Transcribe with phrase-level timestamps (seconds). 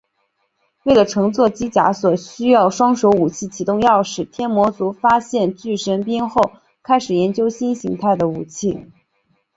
[0.81, 8.87] 为了乘坐机甲需要双手武器启动钥匙天魔族发现巨神兵后开始研究新形态的武器。